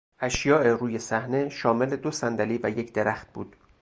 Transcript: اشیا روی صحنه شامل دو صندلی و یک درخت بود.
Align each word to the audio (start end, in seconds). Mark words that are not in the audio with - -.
اشیا 0.19 0.61
روی 0.75 0.99
صحنه 0.99 1.49
شامل 1.49 1.95
دو 1.95 2.11
صندلی 2.11 2.59
و 2.63 2.69
یک 2.69 2.93
درخت 2.93 3.33
بود. 3.33 3.55